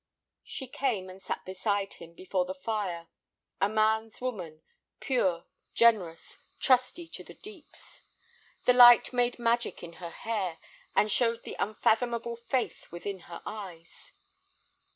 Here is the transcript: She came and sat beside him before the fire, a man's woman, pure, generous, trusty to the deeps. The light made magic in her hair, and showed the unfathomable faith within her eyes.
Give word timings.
She 0.43 0.65
came 0.65 1.11
and 1.11 1.21
sat 1.21 1.45
beside 1.45 1.93
him 1.93 2.15
before 2.15 2.43
the 2.45 2.55
fire, 2.55 3.05
a 3.61 3.69
man's 3.69 4.19
woman, 4.19 4.63
pure, 4.99 5.45
generous, 5.75 6.39
trusty 6.59 7.07
to 7.09 7.23
the 7.23 7.35
deeps. 7.35 8.01
The 8.65 8.73
light 8.73 9.13
made 9.13 9.37
magic 9.37 9.83
in 9.83 9.93
her 10.01 10.09
hair, 10.09 10.57
and 10.95 11.11
showed 11.11 11.43
the 11.43 11.55
unfathomable 11.59 12.35
faith 12.35 12.91
within 12.91 13.19
her 13.29 13.43
eyes. 13.45 14.11